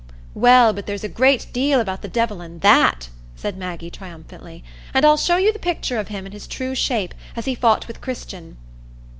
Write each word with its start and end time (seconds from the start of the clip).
"Well, 0.33 0.73
but 0.73 0.87
there's 0.87 1.03
a 1.03 1.07
great 1.07 1.45
deal 1.53 1.79
about 1.79 2.01
the 2.01 2.07
Devil 2.07 2.41
in 2.41 2.57
that," 2.65 3.09
said 3.35 3.55
Maggie, 3.55 3.91
triumphantly, 3.91 4.63
"and 4.95 5.05
I'll 5.05 5.15
show 5.15 5.35
you 5.37 5.53
the 5.53 5.59
picture 5.59 5.99
of 5.99 6.07
him 6.07 6.25
in 6.25 6.31
his 6.31 6.47
true 6.47 6.73
shape, 6.73 7.13
as 7.35 7.45
he 7.45 7.53
fought 7.53 7.87
with 7.87 8.01
Christian." 8.01 8.57